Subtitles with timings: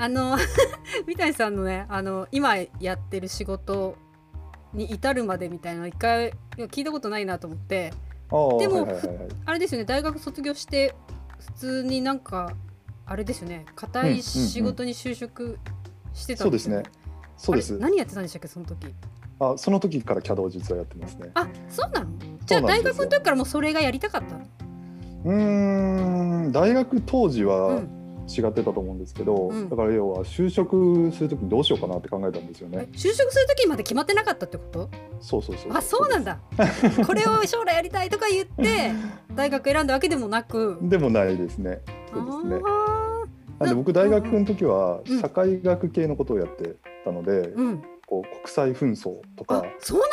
[0.00, 0.38] あの
[1.06, 3.96] 三谷さんのねあの今やってる仕事
[4.72, 7.92] に至るまでみたいなの一回聞いたことないなと思って。
[8.30, 10.94] でも、はいはいはいはい、あれですよね大学卒業して
[11.38, 12.52] 普通になんか
[13.04, 15.58] あれですよね硬い仕事に就職
[16.14, 16.76] してたんですよ、ね。
[16.76, 16.86] うんうん。
[16.86, 16.92] うん、
[17.36, 17.76] そうですね。
[17.76, 17.90] そうです。
[17.90, 18.94] 何やってたんでしたっけその時？
[19.40, 21.30] あその時から CAD を実はやってますね。
[21.34, 22.06] あそうなの？
[22.46, 24.36] じゃあ大学の時からもうそれがやりたかった
[25.24, 27.82] うん大学当時は
[28.30, 32.88] 違ってたと思うんですけど、うん、だから要は就職する時にどうしようかなって考えたんですよね。
[32.92, 34.90] 就職する時まで決まってなかったってこと？
[35.20, 35.72] そうそうそう。
[35.72, 36.38] あそうなんだ。
[37.06, 38.92] これを将来やりたいとか言って
[39.34, 40.78] 大学選んだわけでもなく。
[40.82, 41.80] でもないですね。
[42.12, 42.62] そうですね。
[43.58, 49.64] なんで僕大学の時は社会学系のことをやってたので、うん、こう国際紛争とか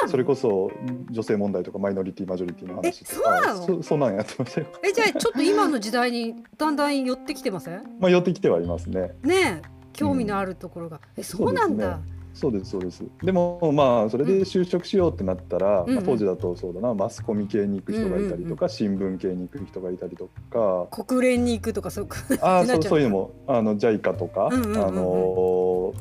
[0.06, 0.70] それこそ
[1.10, 4.68] 女性問題とかマイノリティマジョリティの話とかそそんなんやってましたよ。
[4.84, 7.82] えじゃあちょっと今の時代にだんだん寄ってきてません？
[8.00, 9.16] まあ寄ってきてはいますね。
[9.24, 9.64] ね
[9.94, 12.00] 興味のあるところが、うん、えそうなんだ、
[12.36, 16.94] そうですそうですでもまあそれで就職しようってなったら、うん、まあ、当時だとそうだな。
[16.94, 21.04] マスコミ系に行く人がいたりとか、うんうん、新聞系に行く人がいたりとか。
[21.04, 22.08] 国連に行くとかそう
[22.42, 25.94] あ そうそういうのもあの JICA とか、うんうんうんうん、あの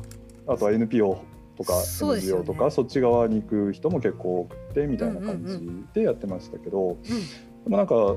[0.45, 1.17] あとは NPO
[1.57, 5.59] とか NGO とか、ね、そっち側に行く人も結構多くてみたいな感じ
[5.93, 6.87] でやってましたけど、うん。
[6.87, 8.15] うんうん、でもなんか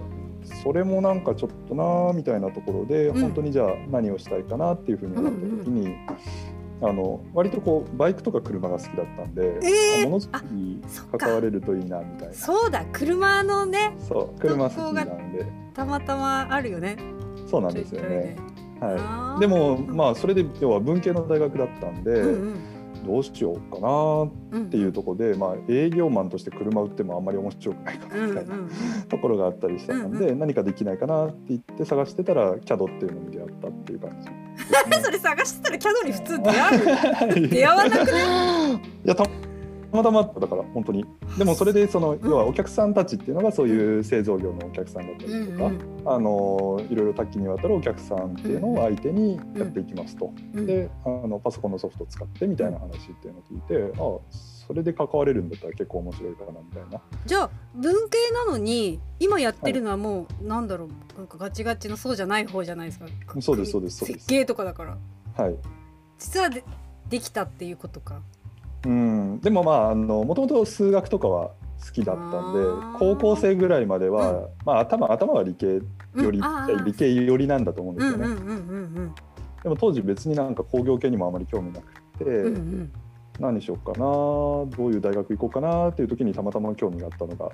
[0.62, 5.80] それもなんかちょっとなみたいなところで、うん、本当にじゃあ何をしたいかなっていうふうに思った時に。
[5.82, 6.06] うんうん
[6.82, 10.82] あの割とこうバイクとか車が好きだったんで、えー、ものづくりに
[11.18, 12.34] 関われるといいなみたいな。
[12.34, 12.86] そうだ。
[12.90, 15.46] 車のねそう車好きなんで。
[15.74, 16.96] たまたまあるよね。
[17.50, 18.36] そうなんですよね。
[18.80, 22.60] はい、でもまあそれで要は文系の大学だったんで、うんうん
[23.06, 24.24] どうしようかな
[24.62, 28.54] っていうところで、うん、まあ、営業マンとして車売ってもあんまり面白くないかなみたいな、
[29.08, 34.34] ところがあったりしたので、うんうん、何かできないかなって言って探してたら CAD っていうのに出会ったっていう感じ、ね、
[35.02, 37.48] それ探してたら CAD に普通出会う？
[37.48, 38.74] 出会わなくない？
[38.74, 39.24] いやた
[39.92, 41.04] またまだから本当に。
[41.38, 57.00] でもそれでその、要はお客さんたちっていうのがそういう製造業のお客さんだったりとか、うんうん、あのいろいろ多岐にわたるお客さんっていうのを相手にやっていきますと、うんうん、であのパソコンのソフトを使ってみたいな話っていうのを聞いてああそれで関われるんだったら結構面白いかなみたいな。
[57.26, 63.06] じゃあ文系なのに今やってるのはもう、なんだろうなんかガチガチのそうじゃない方じゃないですか。
[63.40, 64.04] そうですそうです。
[64.04, 64.96] 設計とかだから。
[65.36, 65.56] はい。
[66.20, 66.62] 実はで
[67.08, 68.22] できたっていうことか
[68.84, 71.50] うん、でもまああのもともと数学とかは
[71.84, 75.80] 好きだったんで高校生ぐらいまでは、うん、まあ、頭頭は理系よ
[76.30, 79.12] り、うん、理系寄りなんだと思うんですよね。
[79.62, 82.92] でも当時別になんか工業系にもあまり興味なくて、うんうん、
[83.38, 87.50] 何しようかなどういう大学行こうかなっていう時にたまたま興味があったのが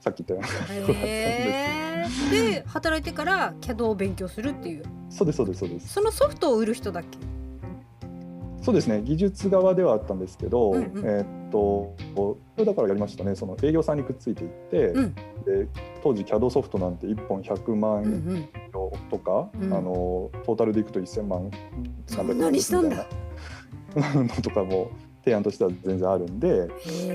[0.00, 0.52] さっき言ったよ
[0.86, 4.84] うなで働いてから CAD を勉強するっていう。
[5.08, 5.88] そうですそうですそうです。
[5.94, 7.18] そのソフトを売る人だっけ？
[8.66, 9.00] そうですね。
[9.04, 11.94] 技術側ではあったんですけど、うんうん、えー、っと
[12.64, 13.36] だからやりましたね。
[13.36, 15.20] その営業さんにくっついていって、うん、で
[16.02, 18.48] 当時 CAD ソフトなんて1本100万円
[19.08, 19.64] とか、うん。
[19.66, 21.56] うん、あのトータルでいくと1000万なんだ
[22.16, 23.06] かみたいな。
[24.24, 24.90] のとかも
[25.24, 26.68] 提案としては全然あるんで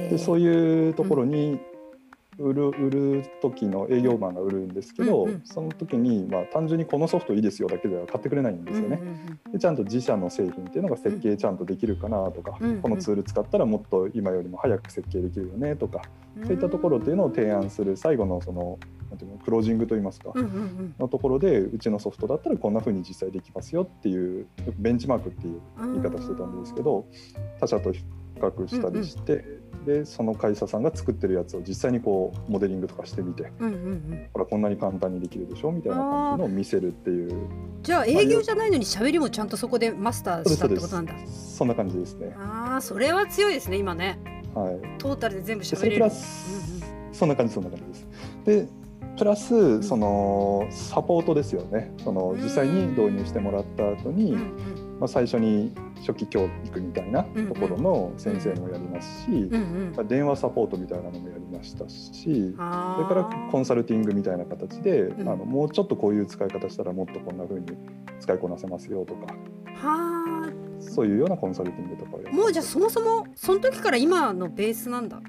[0.09, 1.59] でそういうところに
[2.41, 8.99] 売る売る時の営業マンが売るんですけど、うんうん、その時に、まあ、単純にこのソフトいいですよだけでは買ってくれないんですよね。
[9.01, 16.01] うんうんうん、でちゃんと自社の製品っていうのが設計ちゃんとできるかなとか、うんうん、このツール使ったらもっと今よりも早く設計できるよねとか、
[16.35, 16.41] うん。
[16.41, 18.79] うん、そういったところっていうのを提案する最後のその
[19.09, 24.47] なんていうのクロージングといいますか、うんうんうん、のところでうちのソフトだったらこんなふうに実際できますよっていう
[24.79, 27.05] ベンチマークっていう言い方してたんですけど
[27.59, 28.01] 他社と比
[28.41, 29.33] 較したりして。
[29.33, 37.47] うんうんでその会社さんが作ってるやつを実際にこうモデリングとかしてみて、うんうんうん、ほらこんなに簡単にできるでしょみたいな感じのを見せるっていう。
[37.81, 41.15] じゃあ営業じゃないのに喋りもちゃんとそこでマスターしたってことなんだ。
[41.27, 42.35] そんな感じですね。
[42.37, 44.19] ああそれは強いですね今ね。
[44.53, 44.97] はい。
[44.99, 45.77] トータルで全部喋れる。
[45.77, 48.07] それプラス、うんうん、そんな感じそんな感じです。
[48.45, 48.67] で
[49.17, 51.91] プラスそのサポートですよね。
[52.03, 54.37] その実際に導入してもらった後に、
[55.01, 67.65] まあ、最初に初期教育みたいなところの先生もやりますし、うんうん、電話サポートみたいなのもやりましたしそれからコンサルティングみたいな形で、うん、あのもうちょっとこういう使い方したらもっとこんな風に
[68.19, 69.33] 使いこなせますよとか。
[69.73, 75.19] はそういうようなコンサルティングとかもうじゃあそもそもその時から今のベースなんだ。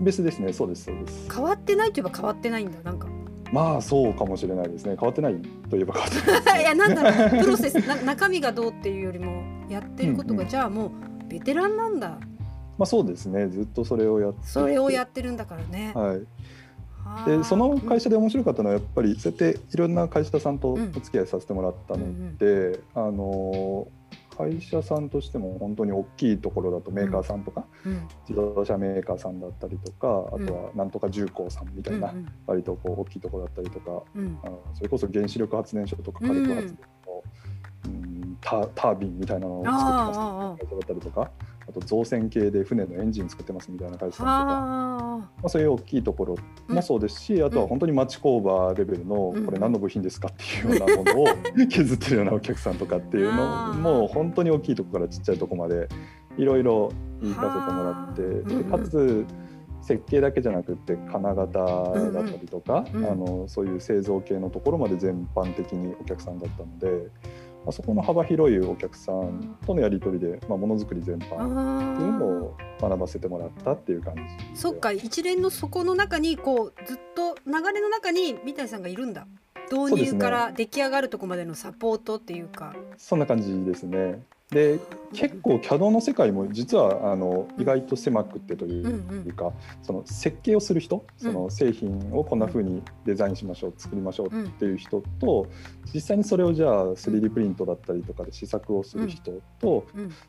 [0.00, 0.52] ベースですね。
[0.52, 1.28] そうですそうです。
[1.32, 2.80] 変わってないといえば変わってないんだ。
[2.82, 3.08] なんか
[3.56, 4.96] まあそうかもしれないですね。
[5.00, 7.42] 変わってないといえば変わってない、ね、 いやなんだろう。
[7.42, 10.90] プロセスな中身がどうっていうよりもやってることが、うんうん、じゃあもう
[11.26, 12.18] ベテランなんだ。
[12.76, 13.48] まあそうですね。
[13.48, 14.46] ずっとそれをやって。
[14.46, 15.92] それをやってるんだからね。
[15.94, 16.26] はい。
[17.24, 23.88] でその会社で面白かったのはやっぱりそうやっていろんな会社さんとお付き合いさせてもらったので、うんうん、あの
[24.36, 32.12] 会社さんとしても本当に大きいところだとメーカーさんとか、うん、自動車メーカーさんだったりとか、あとはなんとか重工さんみたいな、
[32.46, 34.02] 割とこう大きいところだったりとか、
[34.44, 37.22] あそれこそ原子力発電所とか火力発電の、
[37.86, 38.38] うん。
[38.40, 40.66] タタービンみたいなのを作ってます。
[40.66, 41.30] 会社だったりとか。
[41.68, 45.06] あと造船系で船のエンジン作ってますみたいな会社さんとか。
[45.16, 46.36] まあ、そういう大きいところ
[46.68, 51.26] もそうですし、うん、あとは本当に町工場レベルの、これ何の部品ですかっていうようなものを
[51.68, 55.88] 削ってるようなお客さんとかっていうのも本当に大きいところからちっちゃいところまで
[56.36, 59.26] いろいろ言いかせてもらってでかつ
[59.82, 67.10] 設計だけじゃなくて金型だったりとか、あのそういう製造系のところまで全般的にお客さんだったので。
[67.66, 74.22] まあ、そこの幅広いお客さんとのやり取りで、まあ、ものづくり全般っていうのを学ばせてもらったっていう感じ
[74.58, 79.26] そっか一連のそこの中にこうずっと流れの中に三谷さんがいるんだ
[79.70, 82.74] 導入から出来上がるとこまでのサポートっていうか。
[82.96, 84.22] そんな感じですね。
[84.50, 84.78] で
[85.12, 89.52] 結構 CAD の世界も実はあの意外と狭くてというか、
[89.82, 95.48] その設計をする人その製品をこんな風にデザインしましょう作りましょうっていう人と
[95.92, 99.84] 実際にそれをじゃあ 3D プリントだったりとかで試作をする人と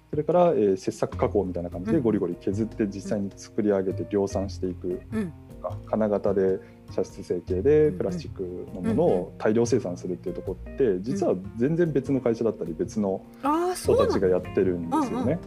[0.09, 4.99] それから、え切削加工みたいな感じでゴリゴリ削って実際に作り上げて量産していく。
[5.61, 6.59] とか金型で
[6.91, 13.21] 射出成形でプラスチックのものを大量生産するっていうところって実は全然別の会社だったり別の
[13.75, 15.39] 人たちがやってるんですよね。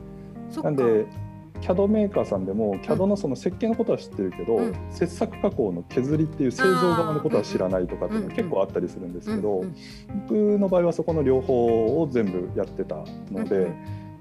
[0.63, 1.07] なんで
[1.61, 9.65] CAD メーカーさんでも CAD のその設計のことは知ってるけど、うん、切削加工の削りっていう製造側のことは知らないとかっていうのは結構あったりするんですけど、
[10.29, 13.71] 僕の場合はそこの両方を全部やってたので。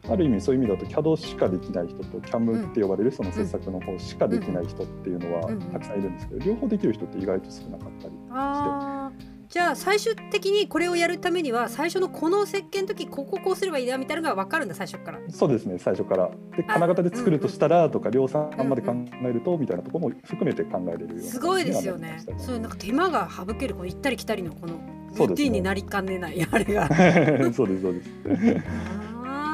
[0.09, 5.41] ある意味そういう意味だと CAD しかできない人と CAM って呼ばれるその制作の方しかできない人っていうのは
[5.71, 9.39] たくさんいるんですけど両方できる人って意外と少なかったりして。
[9.49, 15.19] じゃあ最終的にこれをやるためには最初のこの設計の時こここうすればいいなみたいなのが分かるんだ最初から。
[15.29, 16.29] そうですね最初から。
[16.55, 22.23] で金型で作るとしたらとか量産まで考えるとみたいなところも含めて考えれるような、すごいですよね。
[22.37, 23.73] そうなんか手間が省ける。
[23.73, 24.73] この行ったり来たりのこの
[25.17, 26.87] ルーティンになりかねないあれが。
[27.51, 28.09] そうですそうです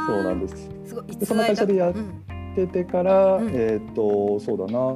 [0.06, 0.70] そうなんです。
[0.86, 1.94] すごいでその会社でやっ
[2.56, 4.96] ててから、うん、えっ、とそうだな。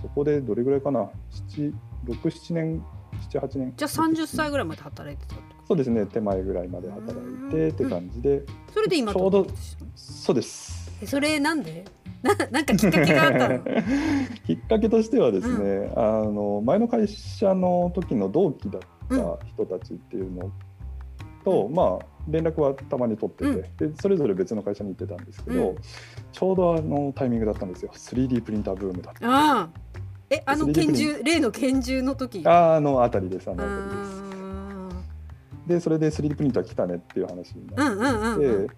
[0.00, 1.08] そこでどれぐらいかな？
[1.30, 1.72] 七
[2.04, 2.82] 六七年？
[3.20, 3.72] 七八年？
[3.76, 8.42] じゃあ三十歳ぐらいまで働いてたそうですね手前ぐらいまで働いてって感じで、
[8.74, 9.46] それで今ちょうど
[9.94, 10.90] そうです。
[11.06, 11.84] それなんで？
[12.22, 13.58] ななんかきっかけがあったの？
[14.46, 20.50] きっかけとしてはですね、うん、あの前の会社の時の同期だった人たちっていうの
[21.44, 25.76] と、まあ連絡はたまに取ってて、うん、でそれぞれ別の会社に行ってたんですけど、うん、
[26.32, 27.90] ちょうどあのタイミングだったんですよ。
[27.94, 29.68] 3D プリンターブームだったあ
[30.30, 32.42] えあの拳銃例の拳銃の時？
[32.46, 34.22] ああのあたりですあのあたりです。
[35.66, 38.68] でそれで 3D プリンター来たねっていう話になって、うん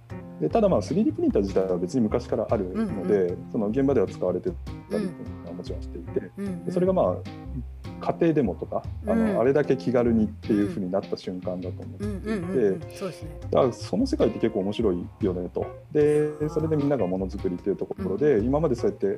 [0.40, 4.50] でただまあ 3D プリンター自体は別に昔からあるので、うんうん、その現場では使われて
[4.90, 7.14] たりっていうのはもちろんしていて、うん、それがまあ
[8.00, 13.73] 家庭でもとか、うん、あのあれだけ気軽にっていうふうになった瞬間だと思っていて。
[13.73, 15.67] その世界って結構面白いよねと。
[15.93, 19.17] でそれでみんながものづくりっていうところで、うん、今までそうやって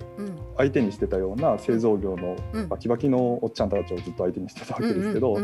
[0.57, 2.37] 相手にしてたような製造業の
[2.69, 3.67] バキバキのおっちゃん。
[3.69, 5.37] たちをずっと相手にしてたわけですけど、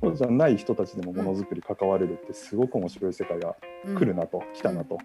[0.00, 4.98] そうじゃない人たちでもものづくり関われるってすごく面白い世界が来るなと、来たなと、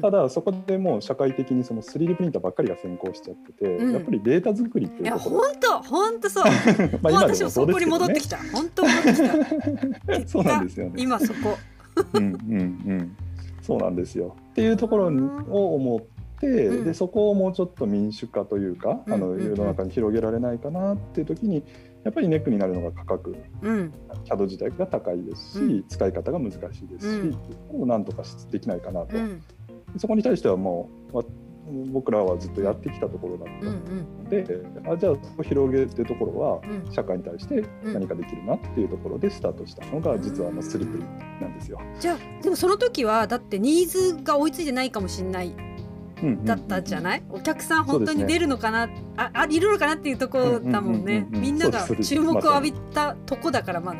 [0.00, 5.36] ただそこでもう社会的にその 3D プリンターばっかりが先行しちゃってて、やっぱりデータ作りっていうところ。
[5.36, 6.44] 本当本当そう。
[7.02, 8.38] まあ今私もそこに戻ってきた。
[8.52, 10.28] 本当戻ってきた。
[10.28, 10.92] そうなんですよね。
[10.96, 11.58] 今そこ。
[12.14, 13.16] うんうんうん。
[13.60, 14.36] そうなんですよ。
[14.50, 15.06] っていうところ
[15.50, 21.62] を思って、うん、でそこをもうちょっと民主化というか、あの世の中に広げられないかなっていう時に
[22.04, 23.92] やっぱりネックになるのが価格、うん、
[24.24, 27.36] CAD 自体が高いですし、うん、使い方が難しいですし、
[27.72, 29.42] うん、なんとかできないかなと、うん、
[29.98, 31.22] そこに対してはもう
[31.92, 41.04] 僕らはずっとやってきたところだったので、うんうん、あじゃあそこ広げてるところは社会に対して何かできるなっていうところでスタートしたのが実はあのスリプリ
[41.40, 41.80] なんですよ。
[42.00, 45.54] じゃあでもその時はだってニーズが追いついてないかもしれない
[46.44, 53.98] だったじゃない、お客さん本当に出るのかな、ね、ああいるのかなっていうところだもんね、みんなが注目を浴びたとこだからまだ。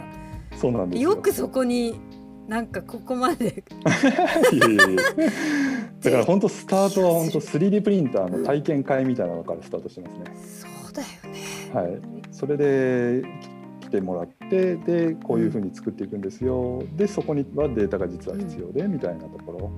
[0.56, 1.98] そうなんですよくそこに
[2.46, 3.64] なんかここまで
[4.52, 5.02] いやいやいや
[6.00, 10.24] だから本当スタートは本当 3D プリンターの体験会みたいなのからスタートしてますね。
[10.36, 11.42] そうだよね。
[11.72, 12.00] はい。
[12.32, 13.22] それで
[13.80, 16.82] 来てもらってでこういうふうに作っていくんですよ。
[16.96, 19.70] でそこにはデータが実は必要で、みたいなところ。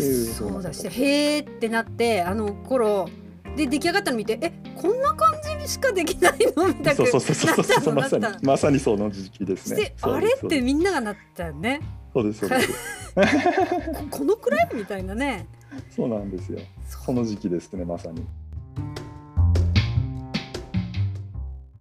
[0.00, 3.08] そうだしへえってなってあの頃
[3.56, 11.80] で出来上がったの見てえこんな感じにしかできないのみたいなそうそうそうそうそうまさにまさにその時期ですねあれってみんながなったよね
[12.14, 12.70] そうですそうです
[14.10, 15.46] このくらいみたいなね
[15.94, 18.24] そうなんですよその時期ですねまさに